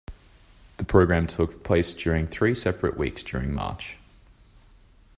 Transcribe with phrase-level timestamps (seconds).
[0.77, 3.97] The program took place during three separate weeks during March.